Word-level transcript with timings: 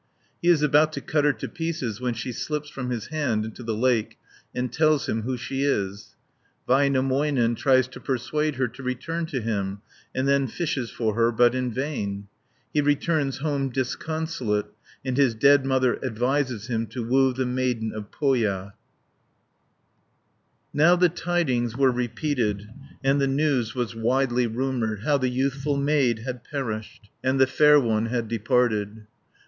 He 0.41 0.47
is 0.47 0.63
about 0.63 0.91
to 0.93 0.99
cut 0.99 1.25
her 1.25 1.33
to 1.33 1.47
pieces 1.47 2.01
when 2.01 2.15
she 2.15 2.31
slips 2.31 2.71
from 2.71 2.89
his 2.89 3.09
hand 3.09 3.45
into 3.45 3.61
the 3.61 3.75
lake, 3.75 4.17
and 4.55 4.73
tells 4.73 5.07
him 5.07 5.21
who 5.21 5.37
she 5.37 5.61
is 5.63 6.15
(73 6.67 6.99
133). 7.05 7.43
Väinämöinen 7.45 7.55
tries 7.55 7.87
to 7.89 7.99
persuade 7.99 8.55
her 8.55 8.67
to 8.67 8.81
return 8.81 9.27
to 9.27 9.39
him, 9.39 9.81
and 10.15 10.27
then 10.27 10.47
fishes 10.47 10.89
for 10.89 11.13
her, 11.13 11.31
but 11.31 11.53
in 11.53 11.71
vain 11.71 12.27
(134 12.71 13.15
163). 13.45 13.45
He 13.45 13.45
returns 13.45 13.45
home 13.45 13.69
disconsolate, 13.69 14.65
and 15.05 15.17
his 15.17 15.35
dead 15.35 15.67
mother 15.67 16.03
advises 16.03 16.65
him 16.65 16.87
to 16.87 17.05
woo 17.07 17.31
the 17.31 17.45
Maiden 17.45 17.93
of 17.93 18.09
Pohja 18.09 18.73
(164 20.71 20.73
241). 20.73 20.73
Now 20.73 20.95
the 20.95 21.09
tidings 21.09 21.77
were 21.77 21.91
repeated, 21.91 22.67
And 23.03 23.21
the 23.21 23.27
news 23.27 23.75
was 23.75 23.93
widely 23.93 24.47
rumoured, 24.47 25.01
How 25.03 25.19
the 25.19 25.29
youthful 25.29 25.77
maid 25.77 26.23
had 26.25 26.43
perished, 26.43 27.09
And 27.23 27.39
the 27.39 27.45
fair 27.45 27.79
one 27.79 28.07
had 28.07 28.27
departed. 28.27 29.05